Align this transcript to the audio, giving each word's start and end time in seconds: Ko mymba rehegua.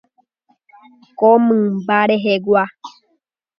Ko 1.19 1.29
mymba 1.45 1.97
rehegua. 2.09 2.63